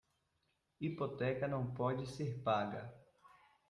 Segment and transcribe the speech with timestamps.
[0.79, 2.91] Hipoteca não pode ser paga